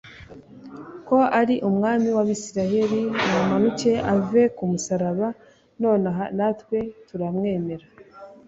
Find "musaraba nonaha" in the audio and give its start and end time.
4.71-6.23